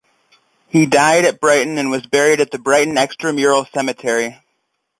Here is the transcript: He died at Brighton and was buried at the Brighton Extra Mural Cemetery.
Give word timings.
He 0.67 0.87
died 0.87 1.25
at 1.25 1.39
Brighton 1.39 1.77
and 1.77 1.91
was 1.91 2.07
buried 2.07 2.41
at 2.41 2.49
the 2.49 2.57
Brighton 2.57 2.97
Extra 2.97 3.31
Mural 3.33 3.65
Cemetery. 3.65 4.41